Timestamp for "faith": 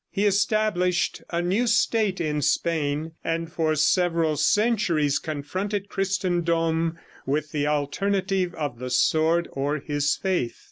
10.15-10.57